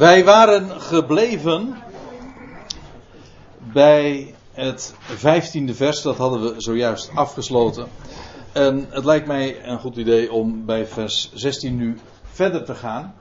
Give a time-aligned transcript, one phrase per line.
[0.00, 1.76] Wij waren gebleven
[3.72, 7.88] bij het vijftiende vers, dat hadden we zojuist afgesloten.
[8.52, 13.14] En het lijkt mij een goed idee om bij vers 16 nu verder te gaan.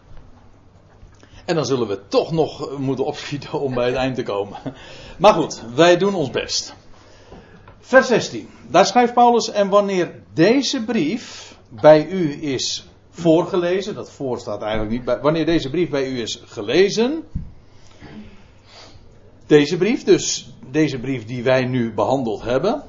[1.45, 4.57] En dan zullen we toch nog moeten opschieten om bij het eind te komen.
[5.17, 6.75] Maar goed, wij doen ons best.
[7.79, 8.49] Vers 16.
[8.67, 12.88] Daar schrijft Paulus: En wanneer deze brief bij u is
[13.19, 15.19] voorgelezen, dat voor staat eigenlijk niet bij.
[15.19, 17.23] Wanneer deze brief bij u is gelezen.
[19.45, 22.83] Deze brief, dus deze brief die wij nu behandeld hebben.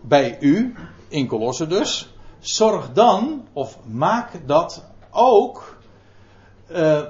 [0.00, 0.74] Bij u,
[1.08, 2.14] in Colosse dus.
[2.38, 5.78] Zorg dan, of maak dat ook.
[6.72, 7.00] Uh,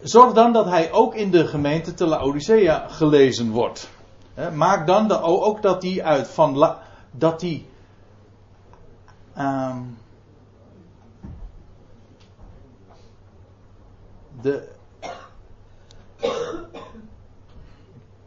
[0.00, 3.88] zorg dan dat hij ook in de gemeente te Laodicea gelezen wordt.
[4.54, 6.76] maak dan de, ook dat die uit van.
[7.10, 7.66] Dat die.
[9.38, 9.98] Um,
[14.42, 14.68] de.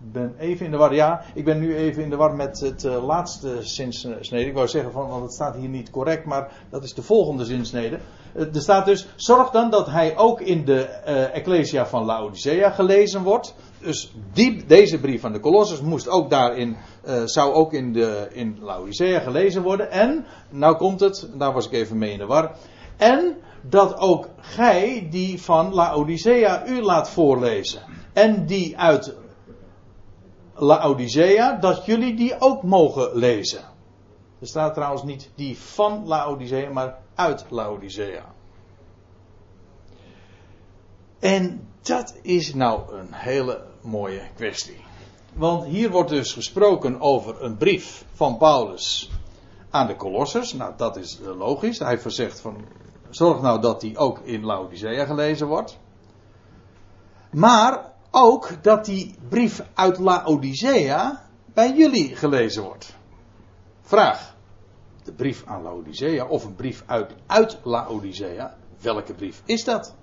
[0.04, 0.94] Ik ben even in de war.
[0.94, 4.46] Ja, ik ben nu even in de war met het uh, laatste zinsnede.
[4.46, 7.46] Ik wou zeggen van, want het staat hier niet correct, maar dat is de volgende
[7.46, 8.00] zinsnede.
[8.36, 12.70] Uh, er staat dus: zorg dan dat hij ook in de uh, Ecclesia van Laodicea
[12.70, 13.56] gelezen wordt.
[13.78, 14.14] Dus
[14.68, 16.78] deze brief van de Colossus moest ook daarin,
[17.26, 19.92] zou ook in, de, in Laodicea gelezen worden.
[19.92, 22.56] En, nou komt het, daar was ik even mee in de war.
[23.02, 27.82] En dat ook gij die van Laodicea u laat voorlezen.
[28.14, 29.16] En die uit
[30.56, 33.62] Laodicea, dat jullie die ook mogen lezen.
[34.40, 38.26] Er staat trouwens niet die van Laodicea, maar uit Laodicea.
[41.20, 44.84] En dat is nou een hele mooie kwestie.
[45.34, 49.10] Want hier wordt dus gesproken over een brief van Paulus
[49.70, 50.54] aan de Kolossers.
[50.54, 51.80] Nou, dat is logisch.
[51.80, 52.66] Hij verzegt van
[53.16, 55.80] zorg nou dat die ook in Laodicea gelezen wordt.
[57.32, 61.22] Maar ook dat die brief uit Laodicea
[61.54, 62.96] bij jullie gelezen wordt.
[63.82, 64.36] Vraag.
[65.04, 68.56] De brief aan Laodicea of een brief uit, uit Laodicea.
[68.82, 69.96] Welke brief is dat?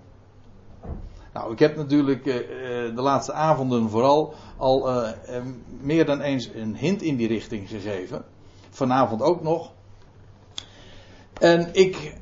[1.33, 2.35] Nou, ik heb natuurlijk uh,
[2.97, 5.11] de laatste avonden vooral al uh,
[5.81, 8.25] meer dan eens een hint in die richting gegeven.
[8.71, 9.73] Vanavond ook nog.
[11.41, 12.15] En ik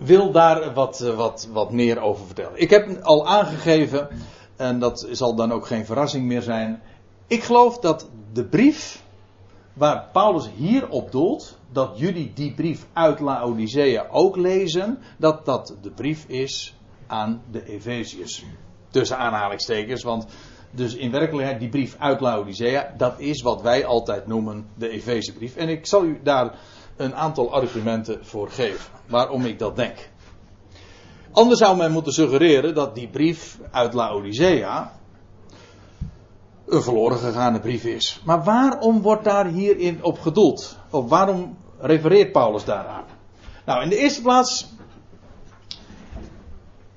[0.00, 2.60] wil daar wat, eh, wat, wat meer over vertellen.
[2.60, 4.08] Ik heb al aangegeven,
[4.56, 6.82] en dat zal dan ook geen verrassing meer zijn.
[7.26, 9.02] Ik geloof dat de brief
[9.72, 15.76] waar Paulus hier op doelt, dat jullie die brief uit Laodicea ook lezen, dat dat
[15.82, 16.74] de brief is
[17.06, 18.44] aan de Efeziërs.
[18.90, 20.26] Tussen aanhalingstekens, want
[20.70, 25.56] dus in werkelijkheid die brief uit Laodicea, dat is wat wij altijd noemen de Efezebrief.
[25.56, 26.58] En ik zal u daar
[27.00, 28.90] een aantal argumenten voor geven.
[29.06, 30.08] Waarom ik dat denk.
[31.32, 34.92] Anders zou men moeten suggereren dat die brief uit Laodicea
[36.66, 38.20] een verloren gegaane brief is.
[38.24, 40.78] Maar waarom wordt daar hierin op gedoeld?
[40.90, 43.04] Of waarom refereert Paulus daaraan?
[43.66, 44.68] Nou, in de eerste plaats.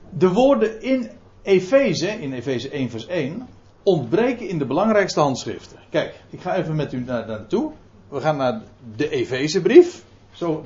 [0.10, 1.10] De woorden in
[1.42, 3.48] Efeze, in Efeze 1 vers 1,
[3.84, 5.80] ontbreken in de belangrijkste handschriften.
[5.90, 7.72] Kijk, ik ga even met u naar, naartoe.
[8.14, 8.62] We gaan naar
[8.96, 10.04] de Efezebrief.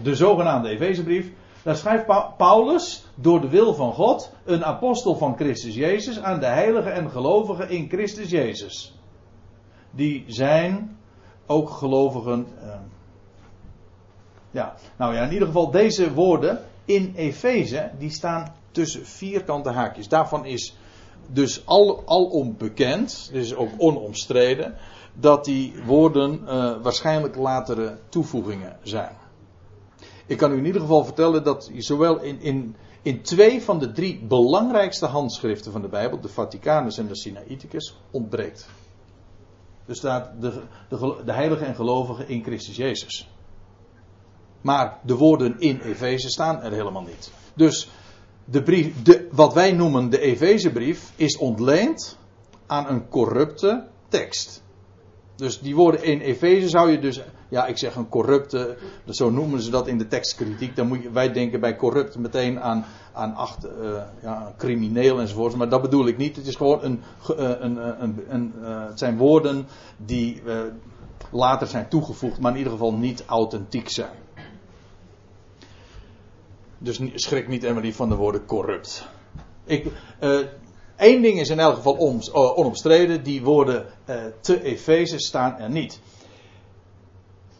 [0.03, 1.31] De zogenaamde Efezebrief.
[1.63, 2.05] Daar schrijft
[2.37, 7.09] Paulus, door de wil van God, een apostel van Christus Jezus aan de heiligen en
[7.09, 8.93] gelovigen in Christus Jezus.
[9.91, 10.97] Die zijn
[11.45, 12.47] ook gelovigen.
[12.63, 12.73] Uh,
[14.51, 20.07] ja, nou ja, in ieder geval deze woorden in Efeze, die staan tussen vierkante haakjes.
[20.07, 20.75] Daarvan is
[21.27, 24.75] dus al, alom bekend, dus ook onomstreden,
[25.19, 29.15] dat die woorden uh, waarschijnlijk latere toevoegingen zijn.
[30.25, 33.91] Ik kan u in ieder geval vertellen dat zowel in, in, in twee van de
[33.91, 38.69] drie belangrijkste handschriften van de Bijbel, de Vaticanus en de Sinaiticus, ontbreekt.
[39.85, 43.29] Er staat de, de, de heilige en gelovigen in Christus Jezus.
[44.61, 47.31] Maar de woorden in Efeze staan er helemaal niet.
[47.53, 47.89] Dus
[48.45, 52.17] de brief, de, wat wij noemen de Efezebrief is ontleend
[52.65, 54.65] aan een corrupte tekst.
[55.37, 58.77] Dus die woorden in Efeze zou je dus, ja, ik zeg een corrupte,
[59.09, 60.75] zo noemen ze dat in de tekstkritiek.
[60.75, 65.55] Dan moet je, wij denken bij corrupt meteen aan, aan acht, uh, ja, crimineel enzovoort.
[65.55, 66.35] Maar dat bedoel ik niet.
[66.35, 67.01] Het is gewoon een,
[67.31, 69.67] uh, een, een, een het zijn woorden
[69.97, 70.41] die
[71.31, 74.15] later zijn toegevoegd, maar in ieder geval niet authentiek zijn.
[76.77, 79.07] Dus schrik niet, Emily, van de woorden corrupt.
[79.63, 79.91] Ik,
[80.97, 81.97] Eén ding is in elk geval
[82.55, 85.99] onomstreden: die woorden uh, te Efeze staan er niet.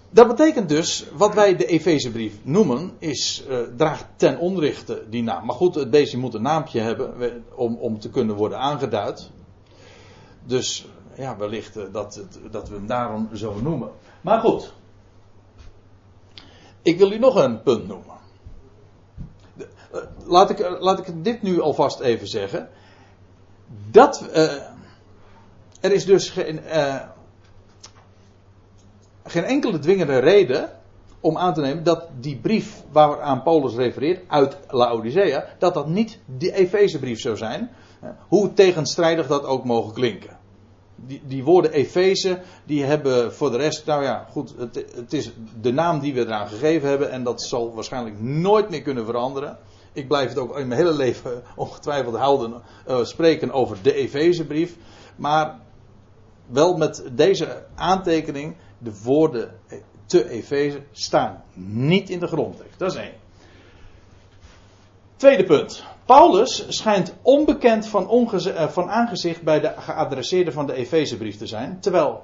[0.10, 5.46] Dat betekent dus, wat wij de Efezebrief noemen, is, uh, draagt ten onrechte die naam.
[5.46, 9.30] Maar goed, het beestje moet een naampje hebben om, om te kunnen worden aangeduid.
[10.46, 13.90] Dus ja, wellicht dat, dat we hem daarom zo noemen.
[14.22, 14.74] Maar goed,
[16.82, 18.16] ik wil u nog een punt noemen.
[20.26, 22.70] Laat, ik, laat ik dit nu alvast even zeggen.
[23.92, 24.30] Dat,
[25.82, 26.60] er is dus geen
[29.28, 30.70] geen enkele dwingende reden
[31.20, 36.20] om aan te nemen dat die brief waaraan Paulus refereert uit Laodicea, dat dat niet
[36.38, 37.70] de Efezebrief zou zijn,
[38.28, 40.38] hoe tegenstrijdig dat ook mogen klinken.
[40.96, 45.32] Die, die woorden Efeze, die hebben voor de rest, nou ja, goed, het, het, is
[45.62, 49.58] de naam die we eraan gegeven hebben en dat zal waarschijnlijk nooit meer kunnen veranderen.
[49.98, 54.76] Ik blijf het ook in mijn hele leven ongetwijfeld houden, uh, spreken over de Efezebrief,
[55.16, 55.60] maar
[56.48, 59.60] wel met deze aantekening de woorden
[60.06, 62.80] te Efeze staan niet in de grondtekst.
[62.80, 63.14] Dat is één.
[65.16, 65.84] Tweede punt.
[66.06, 71.80] Paulus schijnt onbekend van, eh, van aangezicht bij de geadresseerde van de Efezebrief te zijn.
[71.80, 72.24] Terwijl,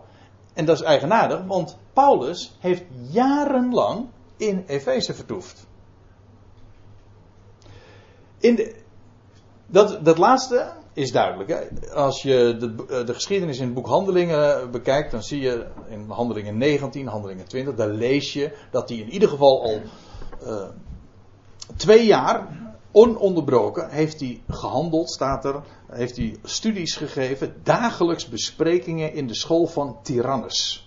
[0.53, 5.65] en dat is eigenaardig, want Paulus heeft jarenlang in Efeze vertoefd.
[8.43, 8.73] In
[9.67, 11.49] dat, dat laatste is duidelijk.
[11.49, 11.91] Hè?
[11.93, 16.05] Als je de, eh, de, geschiedenis in het boek Handelingen bekijkt, dan zie je in
[16.09, 19.81] Handelingen 19, Handelingen 20, daar lees je dat hij in ieder geval al
[20.47, 20.69] uh,
[21.75, 22.47] twee jaar
[22.91, 29.67] ononderbroken heeft hij gehandeld, staat er, heeft hij studies gegeven, dagelijks besprekingen in de school
[29.67, 30.82] van Tyrannus.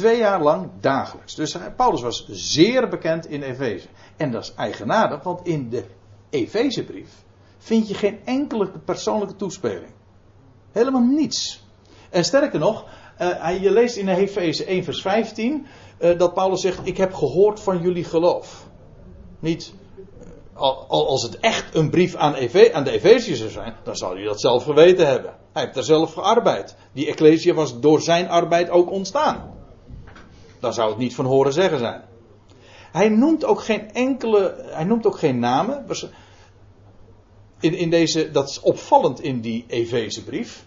[0.00, 1.34] Twee jaar lang dagelijks.
[1.34, 3.86] Dus Paulus was zeer bekend in Efeze.
[4.16, 5.84] En dat is eigenaardig, want in de
[6.30, 7.10] Efezebrief
[7.58, 9.92] vind je geen enkele persoonlijke toespeling.
[10.72, 11.64] Helemaal niets.
[12.10, 12.84] En sterker nog,
[13.20, 15.66] uh, je leest in Efeze 1 vers 15
[16.00, 18.66] uh, dat Paulus zegt, ik heb gehoord van jullie geloof.
[19.38, 19.72] Niet,
[20.88, 22.32] als het echt een brief aan
[22.84, 25.34] de Efeziërs zou zijn, dan zou hij dat zelf geweten hebben.
[25.52, 26.76] Hij heeft daar zelf gearbeid.
[26.92, 29.58] Die Ecclesia was door zijn arbeid ook ontstaan.
[30.60, 32.02] Dan zou het niet van horen zeggen zijn.
[32.92, 35.86] Hij noemt ook geen enkele, hij noemt ook geen namen
[37.60, 40.64] in, in deze, dat is opvallend in die Efezebrief.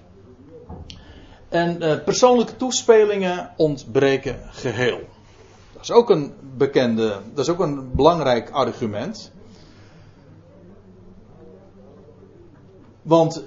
[1.49, 4.99] En uh, persoonlijke toespelingen ontbreken geheel.
[5.73, 9.31] Dat is ook een bekende, dat is ook een belangrijk argument.
[13.01, 13.43] Want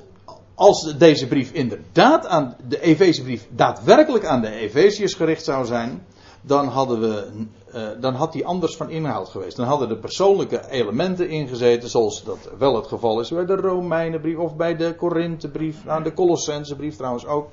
[0.54, 6.06] als deze brief inderdaad aan de Efezebrief daadwerkelijk aan de Efeziërs gericht zou zijn,
[6.46, 7.28] dan, hadden we,
[7.75, 9.56] uh, dan had die anders van inhoud geweest.
[9.56, 14.37] Dan hadden de persoonlijke elementen ingezeten, zoals dat wel het geval is bij de Romeinenbrief
[14.37, 17.48] of bij de Korinthebrief, nou, de Colossensebrief trouwens ook.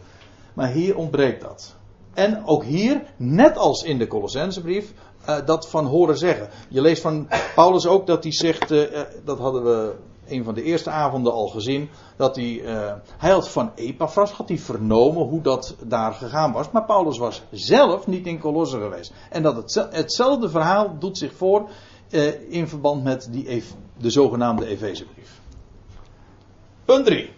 [0.53, 1.75] Maar hier ontbreekt dat.
[2.13, 4.93] En ook hier, net als in de Colossensebrief,
[5.29, 6.49] uh, dat van horen zeggen.
[6.69, 9.93] Je leest van Paulus ook dat hij zegt, uh, dat hadden we
[10.27, 11.89] een van de eerste avonden al gezien.
[12.15, 16.71] Dat hij, uh, hij had van Epaphras had hij vernomen hoe dat daar gegaan was.
[16.71, 19.13] Maar Paulus was zelf niet in Colosse geweest.
[19.29, 21.69] En dat het, hetzelfde verhaal doet zich voor
[22.09, 23.63] uh, in verband met die,
[23.97, 25.41] de zogenaamde Efezebrief.
[26.85, 27.29] Punt 3.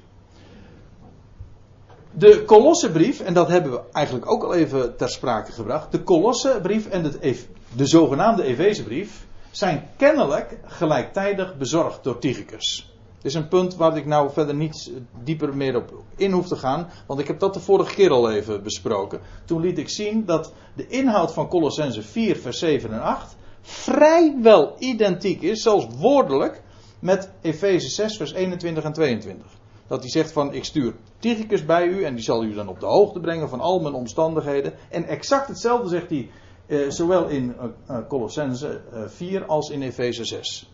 [2.12, 5.92] De Kolossenbrief, en dat hebben we eigenlijk ook al even ter sprake gebracht.
[5.92, 7.40] De Kolossenbrief en de,
[7.76, 9.25] de zogenaamde Efezebrief
[9.58, 12.94] zijn kennelijk gelijktijdig bezorgd door Tychicus.
[13.16, 14.92] Dit is een punt waar ik nou verder niet
[15.24, 18.32] dieper meer op in hoef te gaan, want ik heb dat de vorige keer al
[18.32, 19.20] even besproken.
[19.46, 24.76] Toen liet ik zien dat de inhoud van Colossense 4, vers 7 en 8 vrijwel
[24.80, 26.62] identiek is, zelfs woordelijk,
[27.00, 29.48] met Efeze 6, vers 21 en 22.
[29.88, 32.80] Dat hij zegt van ik stuur Tychicus bij u en die zal u dan op
[32.80, 34.74] de hoogte brengen van al mijn omstandigheden.
[34.90, 36.30] En exact hetzelfde zegt hij
[36.66, 37.56] eh, zowel in
[37.90, 40.70] uh, Colossense 4 als in Efeze 6.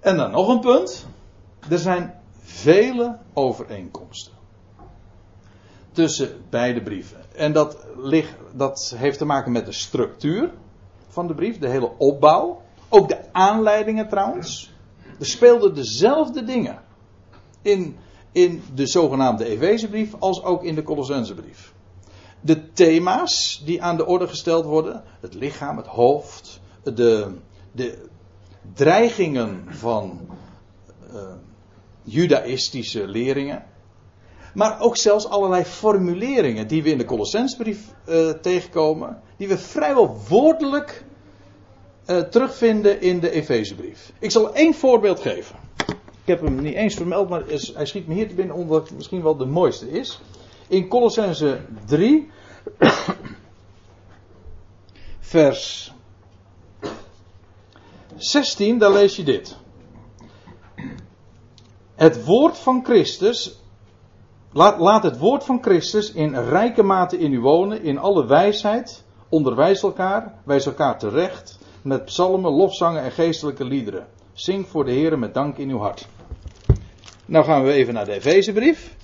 [0.00, 1.06] En dan nog een punt.
[1.70, 4.32] Er zijn vele overeenkomsten.
[5.92, 7.18] Tussen beide brieven.
[7.36, 10.50] En dat, ligt, dat heeft te maken met de structuur
[11.08, 12.62] van de brief, de hele opbouw.
[12.88, 14.72] Ook de aanleidingen trouwens.
[15.18, 16.82] Er speelden dezelfde dingen
[17.62, 17.96] in
[18.34, 21.72] in de zogenaamde Efezebrief als ook in de Colossensebrief.
[22.40, 27.34] De thema's die aan de orde gesteld worden, het lichaam, het hoofd, de,
[27.72, 27.98] de
[28.74, 30.20] dreigingen van
[31.12, 31.20] uh,
[32.02, 33.64] judaïstische leringen,
[34.54, 40.18] maar ook zelfs allerlei formuleringen die we in de Colossensebrief uh, tegenkomen, die we vrijwel
[40.28, 41.04] woordelijk
[42.06, 44.12] uh, terugvinden in de Efezebrief.
[44.18, 45.56] Ik zal één voorbeeld geven.
[46.24, 47.42] Ik heb hem niet eens vermeld, maar
[47.74, 50.20] hij schiet me hier te binnen omdat het misschien wel de mooiste is.
[50.68, 52.30] In Colossense 3,
[55.34, 55.92] vers
[58.16, 59.56] 16, daar lees je dit.
[61.94, 63.60] Het woord van Christus,
[64.52, 69.04] laat, laat het woord van Christus in rijke mate in u wonen, in alle wijsheid,
[69.28, 74.06] onderwijs elkaar, wijs elkaar terecht, met psalmen, lofzangen en geestelijke liederen.
[74.32, 76.08] Zing voor de Heer met dank in uw hart.
[77.26, 78.96] Nou gaan we even naar de Efezebrief.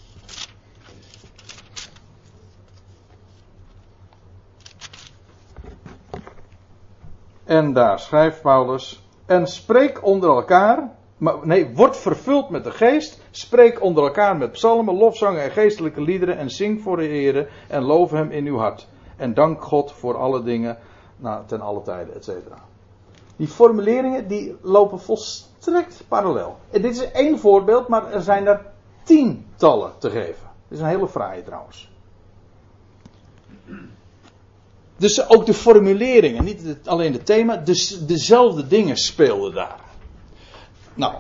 [7.44, 9.02] En daar schrijft Paulus.
[9.26, 10.90] En spreek onder elkaar.
[11.16, 13.20] Maar, nee, word vervuld met de geest.
[13.30, 16.36] Spreek onder elkaar met psalmen, lofzangen en geestelijke liederen.
[16.36, 17.50] En zing voor de Heer.
[17.68, 18.88] En loof hem in uw hart.
[19.16, 20.78] En dank God voor alle dingen.
[21.16, 22.69] Nou, ten alle tijden, et cetera.
[23.40, 26.59] Die formuleringen die lopen volstrekt parallel.
[26.70, 28.66] En dit is één voorbeeld, maar er zijn er
[29.02, 30.50] tientallen te geven.
[30.68, 31.90] Dit is een hele fraaie trouwens.
[34.97, 39.80] Dus ook de formuleringen, niet alleen het thema, dus dezelfde dingen speelden daar.
[40.94, 41.14] Nou,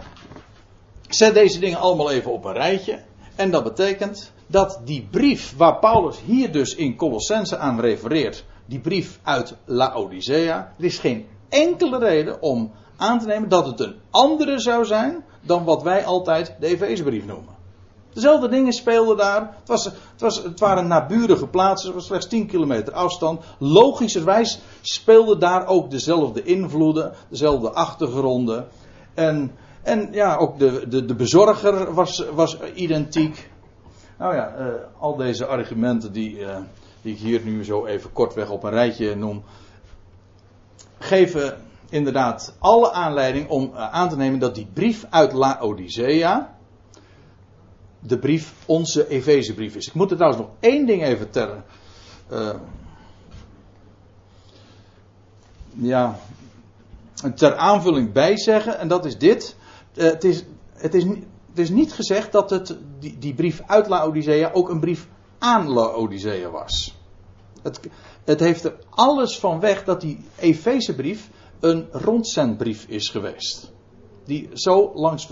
[1.08, 3.02] zet deze dingen allemaal even op een rijtje.
[3.34, 8.80] En dat betekent dat die brief waar Paulus hier dus in Colossense aan refereert, die
[8.80, 13.94] brief uit Laodicea, er is geen enkele reden om aan te nemen dat het een
[14.10, 17.58] andere zou zijn dan wat wij altijd de Efezebrief noemen.
[18.12, 19.40] Dezelfde dingen speelden daar.
[19.40, 23.44] Het, was, het, was, het waren naburige plaatsen, het was slechts 10 kilometer afstand.
[23.58, 28.66] Logischerwijs speelden daar ook dezelfde invloeden, dezelfde achtergronden.
[29.14, 29.52] En,
[29.82, 33.50] en ja, ook de, de, de bezorger was, was identiek.
[34.18, 34.66] Nou ja, uh,
[34.98, 36.56] al deze argumenten die, uh,
[37.02, 39.42] die ik hier nu zo even kortweg op een rijtje noem,
[41.00, 41.56] geven
[41.88, 46.58] inderdaad alle aanleiding om uh, aan te nemen dat die brief uit Laodicea
[48.00, 49.86] de brief, onze Efezebrief is.
[49.86, 51.62] Ik moet er trouwens nog één ding even ter,
[52.32, 52.54] uh,
[55.72, 56.18] ja,
[57.34, 58.78] ter aanvulling bij zeggen.
[58.78, 59.56] En dat is dit.
[59.94, 61.04] Uh, het, is, het, is,
[61.48, 65.06] het is niet gezegd dat het, die, die brief uit Laodicea ook een brief
[65.38, 66.99] aan Laodicea was.
[67.62, 67.80] Het,
[68.24, 71.28] het heeft er alles van weg dat die Efezebrief
[71.60, 73.72] een rondzendbrief is geweest.
[74.24, 75.26] Die zo langs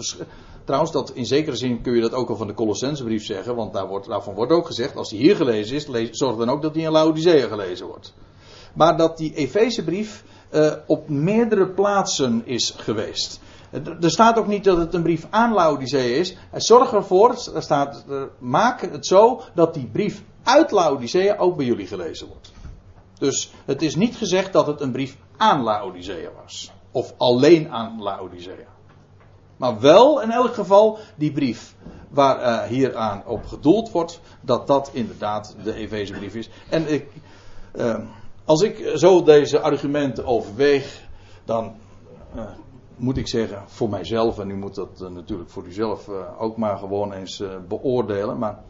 [0.68, 3.73] Trouwens, dat in zekere zin kun je dat ook al van de Colossensebrief zeggen, want
[3.73, 6.62] daar wordt, daarvan wordt ook gezegd, als die hier gelezen is, lees, zorg dan ook
[6.62, 8.14] dat die in Laodicea gelezen wordt.
[8.75, 13.40] Maar dat die Efezebrief uh, op meerdere plaatsen is geweest.
[14.00, 16.37] Er staat ook niet dat het een brief aan Laodicea is.
[16.52, 18.04] Zorg ervoor, er staat,
[18.38, 22.52] maak het zo dat die brief uit Laodicea ook bij jullie gelezen wordt.
[23.18, 26.73] Dus het is niet gezegd dat het een brief aan Laodicea was.
[26.90, 28.76] Of alleen aan Laodicea.
[29.57, 31.75] Maar wel in elk geval die brief
[32.09, 36.50] waar uh, hier aan op gedoeld wordt, dat dat inderdaad de Efezebrief is.
[36.71, 37.07] En ik,
[37.75, 37.99] uh,
[38.45, 41.02] als ik zo deze argumenten overweeg,
[41.45, 41.75] dan
[42.37, 42.42] uh,
[42.97, 47.12] moet ik zeggen voor mijzelf, en u moet dat natuurlijk voor uzelf ook maar gewoon
[47.12, 48.62] eens beoordelen, maar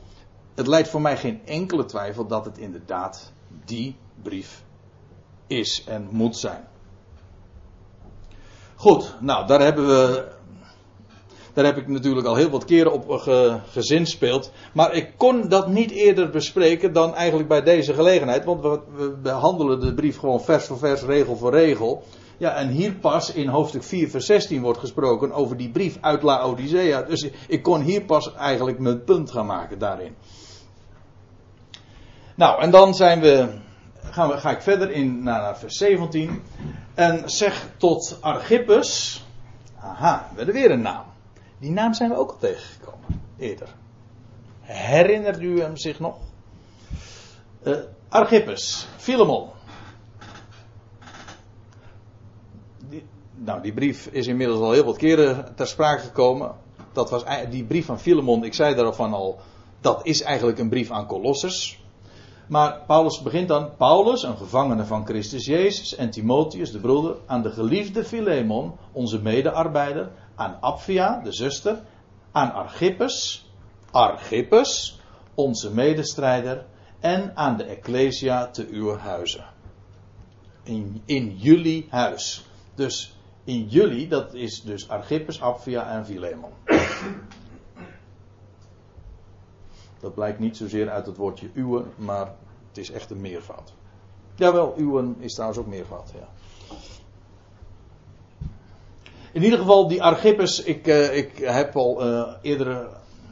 [0.58, 3.32] het leidt voor mij geen enkele twijfel dat het inderdaad
[3.64, 4.62] die brief
[5.46, 6.64] is en moet zijn.
[8.74, 10.36] Goed, nou daar hebben we
[11.52, 14.52] daar heb ik natuurlijk al heel wat keren op ge, gezinspeeld.
[14.72, 18.44] Maar ik kon dat niet eerder bespreken dan eigenlijk bij deze gelegenheid.
[18.44, 22.02] Want we, behandelen de brief gewoon vers voor vers, regel voor regel.
[22.36, 26.22] Ja, en hier pas in hoofdstuk 4, vers 16 wordt gesproken over die brief uit
[26.22, 27.02] Laodicea.
[27.02, 30.14] Dus ik kon hier pas eigenlijk mijn punt gaan maken daarin.
[32.38, 33.48] Nou, en dan zijn we,
[34.02, 36.42] gaan we, ga ik verder in, naar, vers 17.
[36.94, 39.24] En zeg tot Archippus.
[39.80, 41.04] Aha, we hebben weer een naam.
[41.58, 43.68] Die naam zijn we ook al tegengekomen eerder.
[44.60, 46.16] Herinnert u hem zich nog?
[47.62, 47.76] Uh,
[48.08, 49.48] Archippus, Philemon.
[52.88, 53.04] Die,
[53.34, 56.54] nou, die brief is inmiddels al heel wat keren ter sprake gekomen.
[56.92, 59.38] Dat was die brief van Philemon, ik zei daarvan al,
[59.80, 61.86] dat is eigenlijk een brief aan Colossus.
[62.48, 67.42] Maar Paulus begint dan, Paulus, een gevangene van Christus Jezus, en Timotheus, de broeder, aan
[67.42, 71.82] de geliefde Philemon, onze medearbeider, aan Apphia, de zuster,
[72.32, 73.46] aan Archippus,
[73.90, 75.00] Archippus,
[75.34, 76.66] onze medestrijder,
[77.00, 79.44] en aan de Ecclesia te uw huizen.
[80.62, 82.44] In, in jullie huis.
[82.74, 86.52] Dus in jullie, dat is dus Archippus, Apphia en Philemon.
[90.00, 92.34] Dat blijkt niet zozeer uit het woordje uwe, maar
[92.68, 93.72] het is echt een meervoud.
[94.34, 96.28] Jawel, uwen is trouwens ook meervoud, ja.
[99.32, 102.88] In ieder geval, die Archippus, ik, uh, ik heb al uh, eerder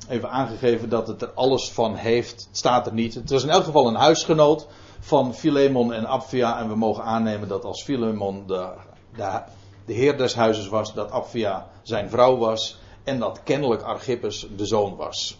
[0.08, 2.48] even aangegeven dat het er alles van heeft.
[2.52, 3.14] Staat er niet.
[3.14, 4.66] Het was in elk geval een huisgenoot
[5.00, 6.58] van Philemon en Apphia.
[6.58, 8.68] En we mogen aannemen dat als Philemon de,
[9.16, 9.42] de,
[9.86, 12.78] de heer des huizes was, dat Apphia zijn vrouw was.
[13.04, 15.38] En dat kennelijk Archippus de zoon was.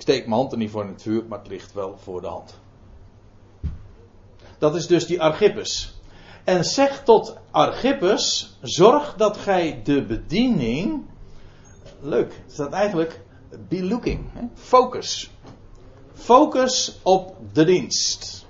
[0.00, 2.20] Ik steek mijn hand er niet voor in het vuur, maar het ligt wel voor
[2.20, 2.54] de hand.
[4.58, 6.00] Dat is dus die Archippus.
[6.44, 11.04] En zeg tot Archippus: zorg dat gij de bediening.
[12.00, 13.20] Leuk, het staat eigenlijk
[13.68, 14.32] be looking.
[14.32, 14.42] Hè?
[14.54, 15.30] Focus.
[16.12, 18.46] Focus op de dienst.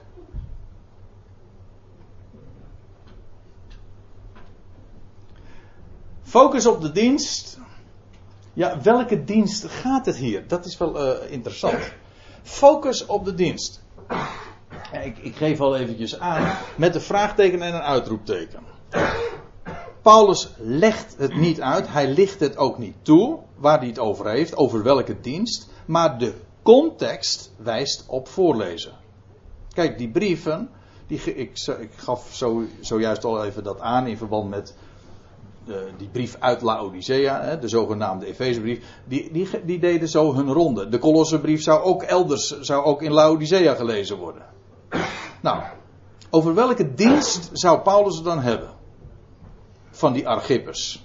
[6.23, 7.59] Focus op de dienst.
[8.53, 10.49] Ja, welke dienst gaat het hier?
[10.49, 11.93] Dat is wel uh, interessant.
[12.43, 13.83] Focus op de dienst.
[15.05, 18.61] Ik, ik, geef al eventjes aan met een vraagteken en een uitroepteken.
[20.03, 24.31] Paulus legt het niet uit, hij licht het ook niet toe waar hij het over
[24.31, 28.93] heeft, over welke dienst, maar de context wijst op voorlezen.
[29.73, 30.71] Kijk, die brieven,
[31.07, 34.75] die, ik, ik gaf zo, zojuist al even dat aan in verband met
[35.97, 40.89] die brief uit Laodicea, de zogenaamde Efezebrief, die, die, die deden zo hun ronde.
[40.89, 44.43] De Kolossenbrief zou ook elders, zou ook in Laodicea gelezen worden.
[45.41, 45.63] Nou,
[46.31, 48.71] over welke dienst zou Paulus het dan hebben?
[49.91, 51.05] Van die Archippus.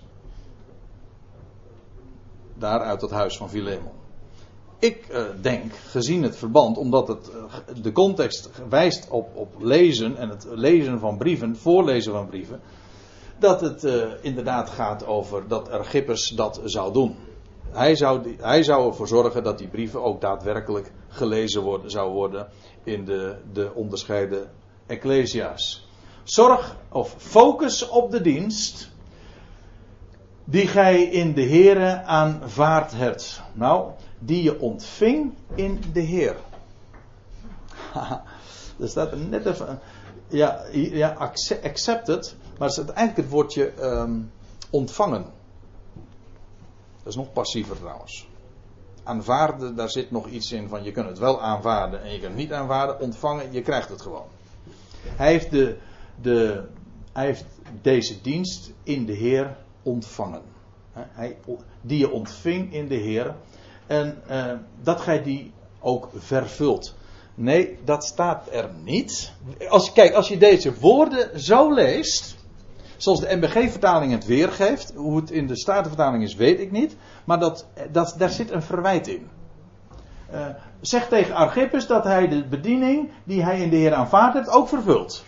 [2.53, 3.93] Daar uit het huis van Philemon.
[4.79, 10.17] Ik uh, denk, gezien het verband, omdat het, uh, de context wijst op, op lezen
[10.17, 12.61] en het lezen van brieven, voorlezen van brieven,
[13.39, 17.15] dat het uh, inderdaad gaat over dat Archippus dat zou doen.
[17.71, 22.47] Hij zou, hij zou ervoor zorgen dat die brieven ook daadwerkelijk gelezen worden, zou worden
[22.83, 24.49] in de, de onderscheiden
[24.85, 25.87] ecclesia's.
[26.23, 28.89] Zorg of focus op de dienst
[30.43, 33.41] die gij in de Heere aanvaard hebt.
[33.53, 36.35] Nou, die je ontving in de Heer.
[38.81, 39.79] er staat er net even.
[40.27, 41.15] Ja, ja
[41.61, 44.31] accepted, maar het is eigenlijk het woordje um,
[44.69, 45.25] ontvangen.
[46.97, 48.27] Dat is nog passiever trouwens.
[49.03, 52.31] Aanvaarden, daar zit nog iets in van je kunt het wel aanvaarden en je kunt
[52.31, 52.99] het niet aanvaarden.
[52.99, 54.27] Ontvangen, je krijgt het gewoon.
[55.07, 55.77] Hij heeft, de,
[56.21, 56.63] de,
[57.13, 57.45] hij heeft
[57.81, 60.41] deze dienst in de Heer ontvangen.
[60.93, 61.37] Hij,
[61.81, 63.35] die je ontving in de Heer.
[63.87, 66.95] En uh, dat gij die ook vervult.
[67.35, 69.31] Nee, dat staat er niet.
[69.69, 72.34] Als, kijk, als je deze woorden zo leest.
[73.05, 74.93] Zoals de MBG-vertaling het weergeeft.
[74.95, 76.95] Hoe het in de Statenvertaling is, weet ik niet.
[77.25, 79.29] Maar dat, dat, daar zit een verwijt in.
[80.33, 80.45] Uh,
[80.81, 84.67] zeg tegen Archippus dat hij de bediening die hij in de Heer aanvaardt heeft ook
[84.67, 85.23] vervult.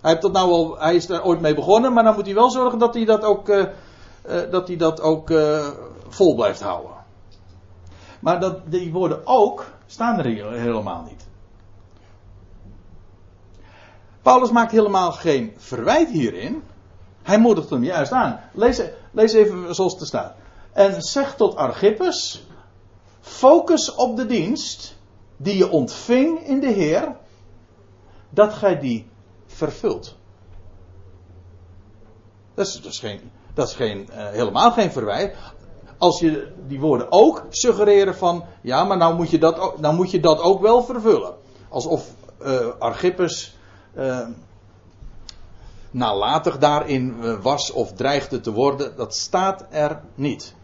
[0.00, 2.78] Hij, nou al, hij is daar ooit mee begonnen, maar dan moet hij wel zorgen
[2.78, 5.32] dat hij dat ook, uh, uh, dat, hij dat ook
[6.08, 6.92] vol blijft houden.
[8.20, 11.26] Maar dat, die woorden ook staan er helemaal niet.
[14.24, 16.62] Paulus maakt helemaal geen verwijt hierin.
[17.22, 18.40] Hij moedigt hem juist aan.
[18.52, 20.34] Lees, lees even zoals het er staat.
[20.72, 22.46] En zeg tot Archippus:
[23.20, 24.96] focus op de dienst
[25.36, 27.16] die je ontving in de Heer,
[28.30, 29.06] dat gij die
[29.46, 30.16] vervult.
[32.54, 35.36] Dat is, dat geen, dat is geen, uh, helemaal geen verwijt.
[35.98, 39.94] Als je die woorden ook suggereren van, ja, maar nou moet je dat ook, nou
[39.94, 41.34] moet je dat ook wel vervullen.
[41.68, 42.10] Alsof
[42.42, 43.53] uh, Archippus
[43.96, 44.26] uh,
[45.90, 50.54] nalatig daarin was of dreigde te worden, dat staat er niet.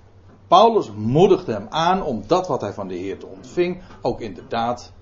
[0.50, 4.92] Paulus moedigde hem aan om dat wat hij van de Heer te ontving, ook inderdaad,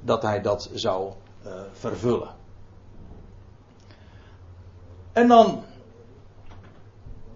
[0.00, 1.12] dat hij dat zou
[1.46, 2.34] uh, vervullen.
[5.12, 5.62] En dan,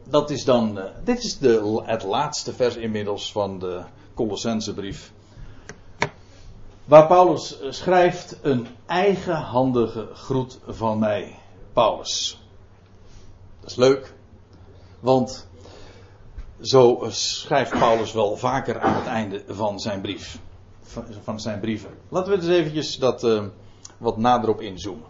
[0.09, 3.83] dat is dan, uh, dit is de, het laatste vers inmiddels van de
[4.14, 5.12] Colossensebrief.
[6.84, 11.38] Waar Paulus schrijft een eigenhandige groet van mij,
[11.72, 12.40] Paulus.
[13.60, 14.14] Dat is leuk,
[15.00, 15.48] want
[16.60, 20.38] zo schrijft Paulus wel vaker aan het einde van zijn brief.
[21.22, 21.90] Van zijn brieven.
[22.08, 23.42] Laten we dus eventjes dat uh,
[23.98, 25.06] wat nader op inzoomen.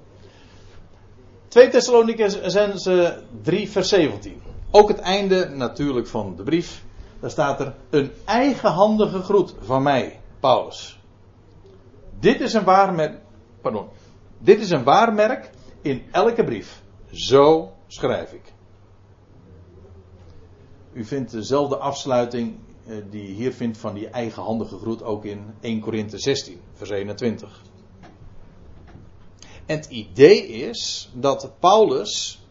[1.49, 4.43] 2 Thessalonicense 3 vers 17.
[4.71, 6.85] Ook het einde natuurlijk van de brief.
[7.21, 10.99] Daar staat er een eigenhandige groet van mij, Paulus.
[12.25, 13.21] Dit is een waarmerk,
[13.61, 13.89] pardon.
[14.39, 15.51] Dit is een waarmerk
[15.83, 16.83] in elke brief.
[17.11, 18.53] Zo schrijf ik.
[20.93, 25.55] U vindt dezelfde afsluiting eh, die je hier vindt van die eigenhandige groet ook in
[25.61, 27.63] 1 Korinthe 16, vers 21.
[29.67, 32.44] En het idee is dat Paulus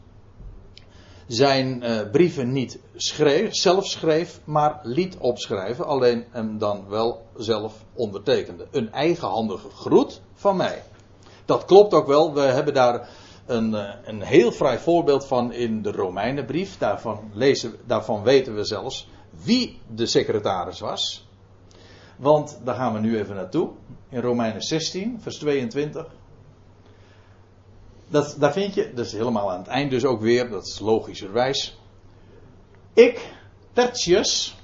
[1.27, 7.83] zijn uh, brieven niet schreef, zelf schreef, maar liet opschrijven, alleen hem dan wel zelf
[7.93, 8.67] ondertekende.
[8.71, 10.83] Een eigenhandige groet van mij.
[11.45, 13.09] Dat klopt ook wel, we hebben daar
[13.45, 16.77] een, uh, een heel vrij voorbeeld van in de Romeinenbrief.
[16.77, 19.09] Daarvan, lezen, daarvan weten we zelfs
[19.43, 21.27] wie de secretaris was.
[22.17, 23.69] Want daar gaan we nu even naartoe.
[24.09, 26.07] In Romeinen 16, vers 22.
[28.13, 31.80] Dat, daar vind je, is helemaal aan het eind dus ook weer, dat is logischerwijs.
[32.93, 33.34] Ik,
[33.71, 34.58] Tertius,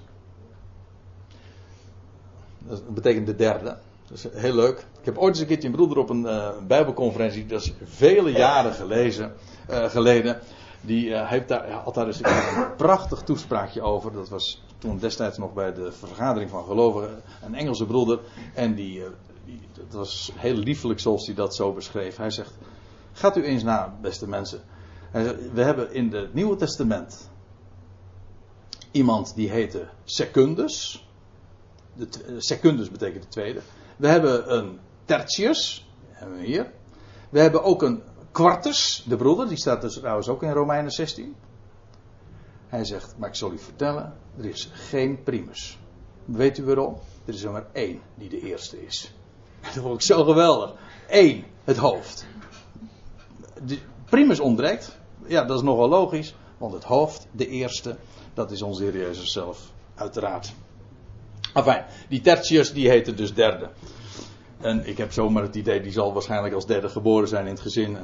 [2.60, 3.78] dat betekent de derde.
[4.08, 4.78] Dat is heel leuk.
[4.80, 8.32] Ik heb ooit eens een keertje een broeder op een uh, bijbelconferentie, dat is vele
[8.32, 9.34] jaren gelezen,
[9.70, 10.40] uh, geleden.
[10.82, 14.12] Die uh, heeft daar, had daar dus een prachtig toespraakje over.
[14.12, 17.22] Dat was toen destijds nog bij de vergadering van gelovigen.
[17.42, 18.20] Een Engelse broeder.
[18.54, 19.04] En die,
[19.46, 22.18] die dat was heel liefelijk zoals hij dat zo beschreef.
[22.18, 22.54] Hij zegt,
[23.12, 24.62] Gaat u eens na, beste mensen.
[25.54, 27.30] We hebben in het Nieuwe Testament
[28.92, 31.08] iemand die heette Secundus.
[31.94, 33.62] De, eh, secundus betekent de tweede.
[33.98, 36.72] We hebben een Tertius, hebben we hier.
[37.30, 41.36] We hebben ook een Quartus, de broeder, die staat dus trouwens ook in Romeinen 16.
[42.68, 45.80] Hij zegt, maar ik zal u vertellen, er is geen primus.
[46.26, 46.98] Weet u waarom?
[47.26, 49.14] Er is er maar één die de eerste is.
[49.62, 50.74] Dat vond ik zo geweldig.
[51.08, 52.26] Eén, het hoofd
[54.06, 54.98] primus ontbreekt.
[55.28, 56.36] Ja, dat is nogal logisch.
[56.58, 57.96] Want het hoofd, de eerste,
[58.34, 59.72] dat is onze Heer Jezus zelf.
[59.96, 60.54] Uiteraard.
[61.54, 63.70] Enfin, die tertius die heette dus derde.
[64.62, 67.62] En ik heb zomaar het idee, die zal waarschijnlijk als derde geboren zijn in het
[67.62, 67.98] gezin.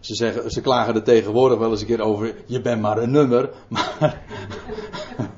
[0.00, 3.10] Ze, zeggen, ze klagen er tegenwoordig wel eens een keer over, je bent maar een
[3.10, 3.50] nummer.
[3.68, 4.22] Maar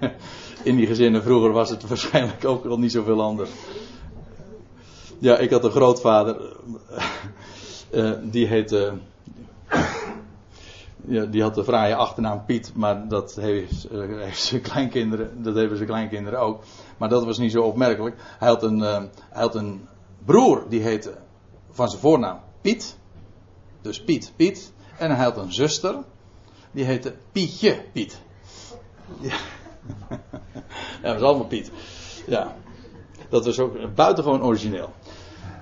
[0.62, 3.50] in die gezinnen vroeger was het waarschijnlijk ook wel niet zoveel anders.
[5.18, 6.56] Ja, ik had een grootvader.
[7.90, 8.92] Uh, die heette.
[11.06, 15.54] Ja, die had de fraaie achternaam Piet, maar dat heeft, uh, heeft zijn kleinkinderen, dat
[15.54, 16.62] hebben zijn kleinkinderen ook.
[16.96, 18.16] Maar dat was niet zo opmerkelijk.
[18.38, 19.88] Hij had een, hij had een
[20.24, 21.16] broer, die heette
[21.70, 22.98] van zijn voornaam Piet.
[23.80, 24.72] Dus Piet, Piet.
[24.98, 25.96] En hij had een zuster,
[26.70, 28.20] die heette Pietje Piet.
[29.20, 29.36] Ja
[31.02, 31.70] dat was allemaal Piet.
[32.26, 32.56] Ja,
[33.28, 34.92] dat was ook buitengewoon origineel.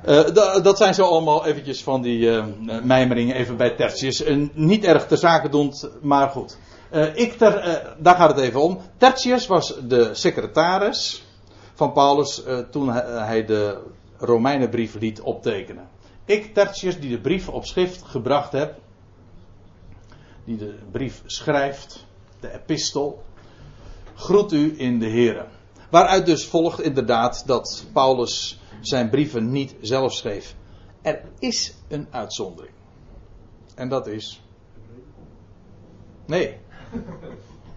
[0.07, 2.45] Uh, dat zijn zo allemaal eventjes van die uh,
[2.83, 4.27] mijmeringen even bij Tertius.
[4.27, 6.59] Uh, niet erg ter zake doen, maar goed.
[7.15, 8.81] ik ter, daar gaat het even om.
[8.97, 11.25] Tertius was de secretaris
[11.75, 13.79] van Paulus toen hij de
[14.19, 15.89] Romeinenbrief liet optekenen.
[16.25, 18.75] Ik, Tertius, die de brief op schrift gebracht heb,
[20.45, 22.07] die de brief schrijft,
[22.41, 23.23] de epistel,
[24.15, 25.47] groet u in de Here.
[25.89, 30.55] Waaruit dus volgt inderdaad dat Paulus zijn brieven niet zelf schreef.
[31.03, 32.75] Er is een uitzondering.
[33.75, 34.43] En dat is.
[36.27, 36.57] Nee.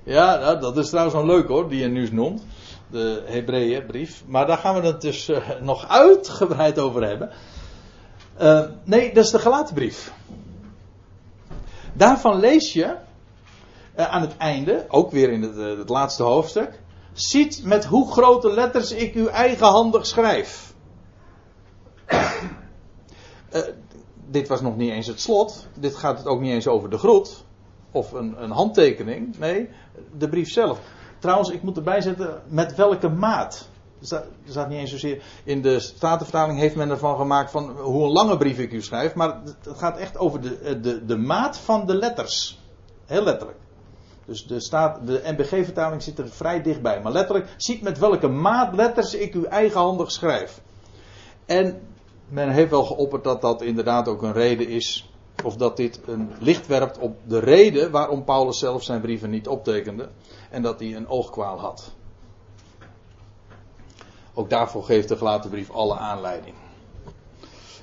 [0.03, 2.45] Ja, dat is trouwens wel leuk hoor, die je nu noemt.
[2.89, 4.23] De Hebreeënbrief.
[4.27, 7.29] Maar daar gaan we het dus uh, nog uitgebreid over hebben.
[8.41, 10.13] Uh, nee, dat is de Galatenbrief.
[11.93, 12.95] Daarvan lees je
[13.97, 16.79] uh, aan het einde, ook weer in het, het laatste hoofdstuk.
[17.13, 20.73] Ziet met hoe grote letters ik u eigenhandig schrijf.
[23.55, 23.61] Uh,
[24.29, 25.67] dit was nog niet eens het slot.
[25.79, 27.43] Dit gaat het ook niet eens over de groet.
[27.91, 29.37] Of een, een handtekening.
[29.37, 29.69] Nee,
[30.17, 30.79] de brief zelf.
[31.19, 33.69] Trouwens, ik moet erbij zetten met welke maat.
[33.99, 35.23] Er staat, er staat niet eens zozeer.
[35.43, 39.13] In de Statenvertaling heeft men ervan gemaakt van hoe een lange brief ik u schrijf.
[39.13, 42.59] Maar het gaat echt over de, eh, de, de maat van de letters.
[43.05, 43.59] Heel letterlijk.
[44.31, 47.01] Dus de, staat, de NBG-vertaling zit er vrij dichtbij.
[47.01, 50.61] Maar letterlijk, ziet met welke maat letters ik u eigenhandig schrijf.
[51.45, 51.81] En
[52.27, 55.09] men heeft wel geopperd dat dat inderdaad ook een reden is.
[55.43, 59.47] Of dat dit een licht werpt op de reden waarom Paulus zelf zijn brieven niet
[59.47, 60.09] optekende.
[60.49, 61.91] En dat hij een oogkwaal had.
[64.33, 66.55] Ook daarvoor geeft de gelaten brief alle aanleiding.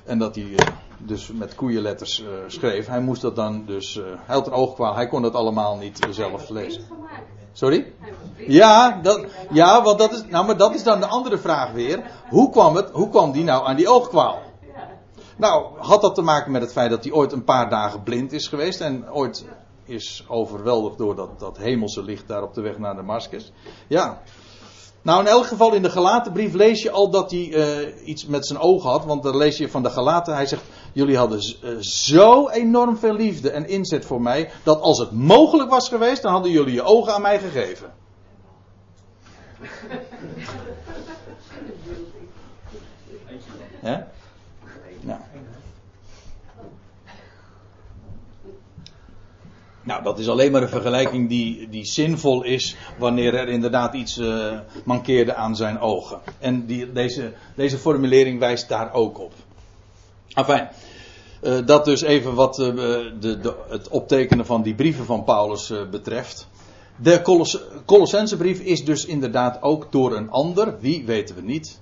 [0.05, 0.67] En dat hij eh,
[0.99, 2.87] dus met koeienletters uh, schreef.
[2.87, 3.95] Hij moest dat dan dus.
[3.95, 6.83] Uh, hij had een oogkwaal, hij kon dat allemaal niet zelf lezen.
[7.53, 7.93] Sorry?
[8.47, 12.11] Ja, dat, ja, want dat is, nou, maar dat is dan de andere vraag weer.
[12.29, 14.39] Hoe kwam, het, hoe kwam die nou aan die oogkwaal?
[15.37, 18.31] Nou, had dat te maken met het feit dat hij ooit een paar dagen blind
[18.31, 19.45] is geweest en ooit
[19.85, 23.51] is overweldigd door dat, dat hemelse licht daar op de weg naar Damascus?
[23.87, 24.21] Ja.
[25.01, 28.25] Nou, in elk geval in de gelaten brief lees je al dat hij uh, iets
[28.25, 29.05] met zijn ogen had.
[29.05, 30.35] Want dan lees je van de gelaten.
[30.35, 34.51] Hij zegt: Jullie hadden uh, zo enorm veel liefde en inzet voor mij.
[34.63, 37.93] Dat als het mogelijk was geweest, dan hadden jullie je ogen aan mij gegeven.
[45.01, 45.19] Nou.
[49.83, 54.17] Nou, dat is alleen maar een vergelijking die, die zinvol is wanneer er inderdaad iets
[54.17, 56.19] uh, mankeerde aan zijn ogen.
[56.39, 59.33] En die, deze, deze formulering wijst daar ook op.
[60.39, 60.67] Enfin,
[61.41, 62.65] uh, dat dus even wat uh,
[63.19, 66.47] de, de, het optekenen van die brieven van Paulus betreft.
[66.95, 67.21] De
[67.85, 71.79] Colossensebrief is dus inderdaad ook door een ander, wie weten we niet,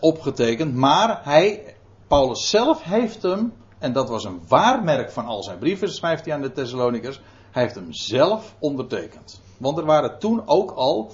[0.00, 0.74] opgetekend.
[0.74, 1.74] Maar hij,
[2.06, 6.34] Paulus zelf heeft hem en dat was een waarmerk van al zijn brieven, schrijft hij
[6.34, 7.20] aan de Thessalonikers.
[7.50, 9.40] Hij heeft hem zelf ondertekend.
[9.56, 11.10] Want er waren toen ook al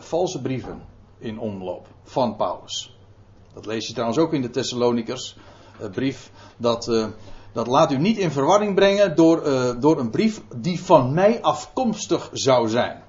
[0.00, 0.82] valse brieven
[1.18, 2.96] in omloop van Paulus.
[3.54, 5.36] Dat lees je trouwens ook in de Thessalonikers
[5.92, 6.30] brief.
[6.56, 7.06] Dat, uh,
[7.52, 9.42] dat laat u niet in verwarring brengen door,
[9.80, 13.02] door een brief die van mij afkomstig zou zijn.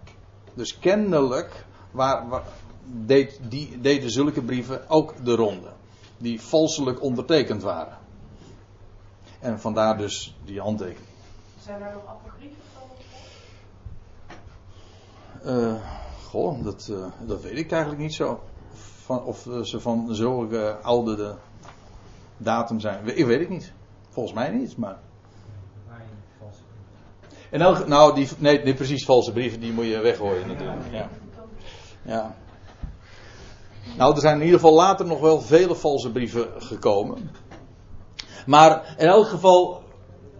[0.54, 2.44] Dus kennelijk waar, waar,
[2.86, 5.72] deed, die, deden zulke brieven ook de ronde.
[6.18, 7.98] Die valselijk ondertekend waren.
[9.40, 11.10] En vandaar dus die handtekening.
[11.64, 12.88] Zijn er nog apocryfen van?
[15.46, 15.76] Uh,
[16.30, 18.40] goh, dat, uh, dat weet ik eigenlijk niet zo.
[19.04, 21.36] Van, of ze van zulke oude
[22.44, 23.18] datum zijn.
[23.18, 23.74] Ik weet het niet.
[24.10, 24.98] Volgens mij niet, maar.
[27.50, 30.82] En elk, nou, die, nee, nee, precies valse brieven, die moet je weggooien natuurlijk.
[30.92, 31.10] Ja.
[32.02, 32.36] ja.
[33.98, 37.32] Nou, er zijn in ieder geval later nog wel vele valse brieven gekomen.
[38.46, 39.84] Maar in elk geval,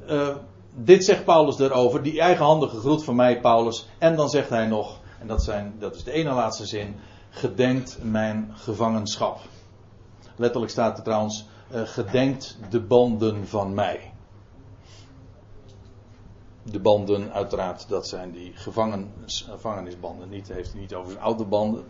[0.10, 0.28] uh,
[0.74, 3.88] dit zegt Paulus erover, die eigenhandige groet van mij, Paulus.
[3.98, 6.96] En dan zegt hij nog, en dat, zijn, dat is de ene laatste zin,
[7.30, 9.40] gedenkt mijn gevangenschap.
[10.36, 14.14] Letterlijk staat er trouwens, gedenkt de banden van mij.
[16.64, 20.30] De banden, uiteraard, dat zijn die gevangen, gevangenisbanden.
[20.30, 21.84] Niet, heeft hij niet over zijn autobanden.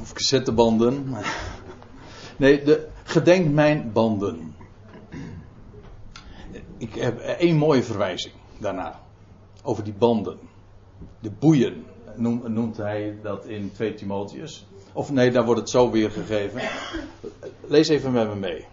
[0.00, 1.14] Of cassettebanden.
[2.36, 4.56] Nee, de, gedenk mijn banden.
[6.76, 9.00] Ik heb één mooie verwijzing daarna.
[9.62, 10.38] Over die banden.
[11.20, 11.84] De boeien
[12.46, 14.66] noemt hij dat in 2 Timotheus.
[14.92, 16.60] Of nee, daar wordt het zo weer gegeven.
[17.66, 18.66] Lees even met me mee.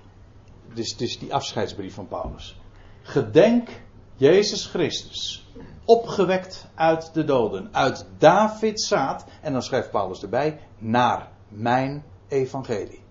[0.70, 2.60] Het is die afscheidsbrief van Paulus.
[3.02, 3.70] Gedenk
[4.16, 5.48] Jezus Christus,
[5.86, 13.06] opgewekt uit de doden, uit Davids zaad, en dan schrijft Paulus erbij, naar mijn evangelie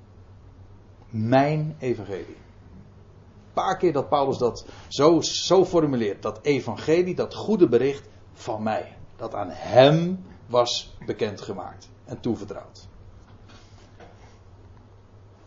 [1.16, 2.36] mijn evangelie.
[2.36, 6.22] Een paar keer dat Paulus dat zo, zo formuleert.
[6.22, 8.96] Dat evangelie, dat goede bericht van mij.
[9.16, 12.88] Dat aan hem was bekendgemaakt en toevertrouwd.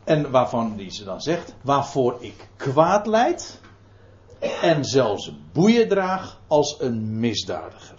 [0.10, 3.60] En waarvan die ze dan zegt, waarvoor ik kwaad leid
[4.62, 7.98] en zelfs boeien draag als een misdadiger.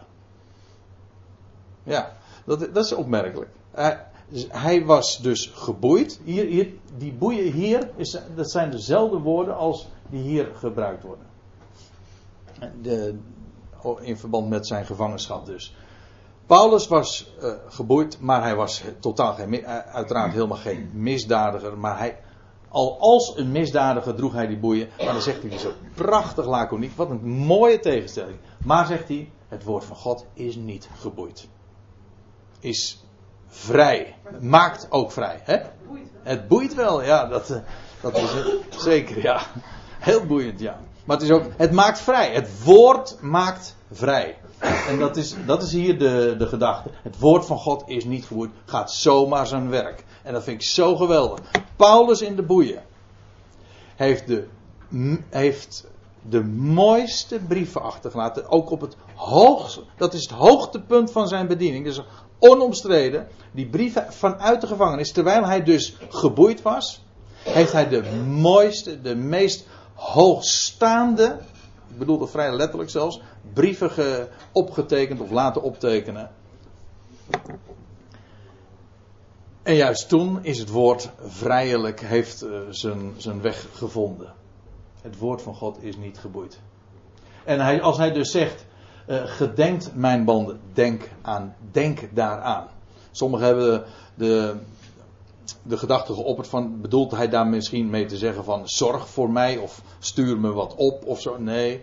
[1.82, 3.50] Ja, dat, dat is opmerkelijk.
[4.48, 6.20] Hij was dus geboeid.
[6.24, 11.26] Hier, hier, die boeien hier, is, dat zijn dezelfde woorden als die hier gebruikt worden.
[12.82, 13.18] De,
[14.00, 15.74] in verband met zijn gevangenschap dus.
[16.50, 21.78] Paulus was uh, geboeid, maar hij was totaal geen, uh, uiteraard helemaal geen misdadiger.
[21.78, 22.18] Maar hij,
[22.68, 24.88] al als een misdadiger droeg hij die boeien.
[24.98, 26.96] Maar dan zegt hij zo prachtig laconiek.
[26.96, 28.38] Wat een mooie tegenstelling.
[28.64, 31.48] Maar zegt hij, het woord van God is niet geboeid.
[32.60, 33.04] Is
[33.46, 34.16] vrij.
[34.40, 35.40] Maakt ook vrij.
[35.42, 35.58] Hè?
[36.22, 37.60] Het boeit wel, ja, dat, eh,
[38.00, 38.64] dat is het.
[38.82, 39.40] Zeker, ja.
[39.98, 40.80] Heel boeiend, ja.
[41.04, 42.32] Maar het is ook, het maakt vrij.
[42.32, 44.36] Het woord maakt vrij.
[44.88, 46.90] En dat is, dat is hier de, de gedachte.
[47.02, 50.04] Het woord van God is niet geboeid, gaat zomaar zijn werk.
[50.22, 51.40] En dat vind ik zo geweldig.
[51.76, 52.82] Paulus in de boeien
[53.96, 54.46] heeft de,
[55.30, 55.86] heeft
[56.28, 58.48] de mooiste brieven achtergelaten.
[58.48, 61.84] Ook op het hoogste, dat is het hoogtepunt van zijn bediening.
[61.84, 62.00] Dus
[62.38, 67.02] onomstreden, die brieven vanuit de gevangenis, terwijl hij dus geboeid was,
[67.42, 69.66] heeft hij de mooiste, de meest
[70.00, 71.38] hoogstaande,
[71.88, 73.20] ik bedoel dat vrij letterlijk zelfs,
[73.52, 76.30] brieven ge, opgetekend of laten optekenen.
[79.62, 84.32] En juist toen is het woord vrijelijk, heeft uh, zijn, zijn weg gevonden.
[85.02, 86.60] Het woord van God is niet geboeid.
[87.44, 88.64] En hij, als hij dus zegt,
[89.08, 92.66] uh, gedenkt mijn banden, denk aan, denk daaraan.
[93.10, 93.84] Sommigen hebben
[94.14, 94.56] de,
[95.62, 99.56] de gedachte geopperd van, bedoelt hij daar misschien mee te zeggen van, zorg voor mij
[99.56, 101.38] of stuur me wat op of zo.
[101.38, 101.82] Nee,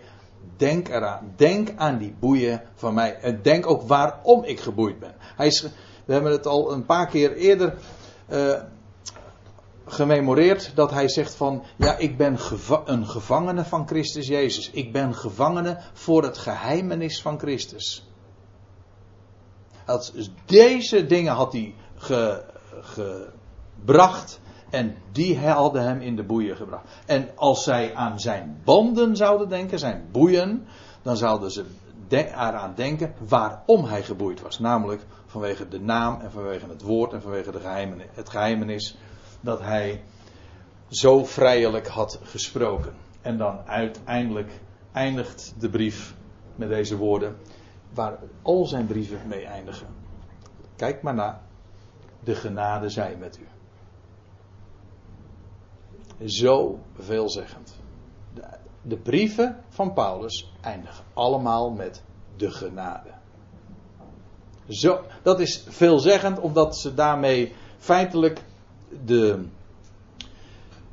[0.56, 1.32] denk eraan.
[1.36, 3.18] Denk aan die boeien van mij.
[3.20, 5.14] En denk ook waarom ik geboeid ben.
[5.18, 5.62] Hij is,
[6.04, 7.74] we hebben het al een paar keer eerder
[8.28, 8.54] uh,
[9.86, 12.38] gememoreerd dat hij zegt van, ja, ik ben
[12.84, 14.70] een gevangene van Christus Jezus.
[14.70, 18.06] Ik ben gevangene voor het geheimenis van Christus.
[19.86, 22.44] Dus deze dingen had hij ge,
[23.78, 26.84] gebracht en die hadden hem in de boeien gebracht.
[27.06, 30.66] En als zij aan zijn banden zouden denken, zijn boeien,
[31.02, 31.64] dan zouden ze
[32.08, 34.58] eraan denken waarom hij geboeid was.
[34.58, 37.60] Namelijk vanwege de naam en vanwege het woord en vanwege de
[38.12, 38.96] het geheimenis
[39.40, 40.02] dat hij
[40.88, 42.94] zo vrijelijk had gesproken.
[43.22, 44.50] En dan uiteindelijk
[44.92, 46.14] eindigt de brief
[46.56, 47.36] met deze woorden,
[47.94, 49.86] waar al zijn brieven mee eindigen.
[50.76, 51.40] Kijk maar naar.
[52.24, 53.46] De genade zij met u.
[56.24, 57.74] Zo veelzeggend.
[58.34, 58.42] De,
[58.82, 62.02] de brieven van Paulus eindigen allemaal met
[62.36, 63.10] de genade.
[64.68, 68.40] Zo, dat is veelzeggend omdat ze daarmee feitelijk
[69.04, 69.46] de,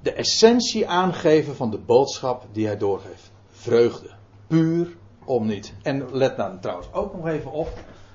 [0.01, 3.31] de essentie aangeven van de boodschap die hij doorgeeft.
[3.49, 4.09] Vreugde.
[4.47, 5.73] Puur om niet.
[5.81, 7.69] En let dan trouwens ook nog even op.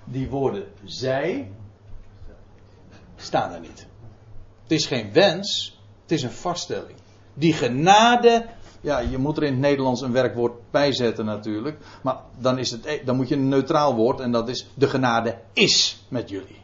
[0.04, 1.50] Die woorden zij
[3.16, 3.86] staan er niet.
[4.62, 5.78] Het is geen wens.
[6.02, 6.98] Het is een vaststelling.
[7.34, 8.46] Die genade.
[8.80, 11.78] Ja, je moet er in het Nederlands een werkwoord bijzetten natuurlijk.
[12.02, 14.20] Maar dan, is het, e- dan moet je een neutraal woord.
[14.20, 16.60] En dat is de genade is met jullie.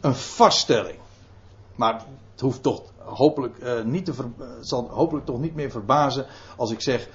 [0.00, 0.98] Een vaststelling.
[1.74, 1.94] Maar
[2.30, 6.26] het hoeft toch hopelijk, uh, niet te uh, zal hopelijk toch niet meer verbazen
[6.56, 7.08] als ik zeg.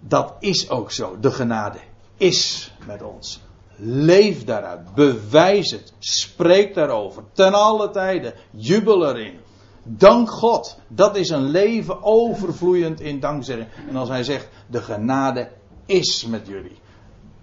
[0.00, 1.18] Dat is ook zo.
[1.20, 1.78] De genade
[2.16, 3.40] is met ons.
[3.76, 4.94] Leef daaruit.
[4.94, 5.92] Bewijs het.
[5.98, 7.22] Spreek daarover.
[7.32, 8.34] Ten alle tijden.
[8.50, 9.38] Jubel erin.
[9.82, 10.78] Dank God.
[10.88, 13.68] Dat is een leven overvloeiend in dankzegging.
[13.88, 15.50] En als hij zegt, de genade
[15.86, 16.78] is met jullie.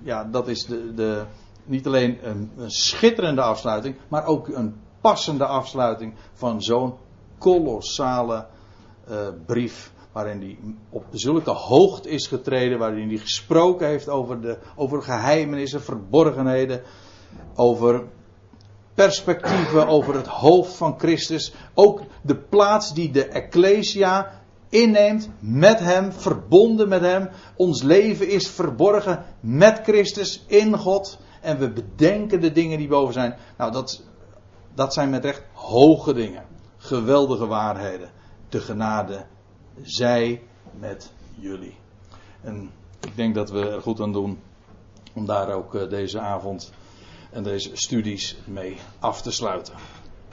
[0.01, 1.25] Ja, dat is de, de,
[1.63, 6.93] niet alleen een, een schitterende afsluiting, maar ook een passende afsluiting van zo'n
[7.37, 8.45] kolossale
[9.09, 9.91] uh, brief.
[10.11, 10.57] Waarin hij
[10.89, 16.81] op zulke hoogte is getreden, waarin hij gesproken heeft over, de, over geheimenissen, verborgenheden,
[17.55, 18.03] over
[19.05, 21.53] perspectieven, over het hoofd van Christus.
[21.73, 24.31] Ook de plaats die de Ecclesia
[24.69, 27.29] inneemt met Hem, verbonden met Hem.
[27.55, 31.17] Ons leven is verborgen met Christus in God.
[31.41, 33.35] En we bedenken de dingen die boven zijn.
[33.57, 34.03] Nou, dat,
[34.73, 36.45] dat zijn met recht hoge dingen.
[36.77, 38.09] Geweldige waarheden.
[38.49, 39.25] De genade,
[39.81, 40.41] zij
[40.79, 41.77] met jullie.
[42.41, 44.39] En ik denk dat we er goed aan doen
[45.13, 46.71] om daar ook deze avond
[47.29, 49.73] en deze studies mee af te sluiten.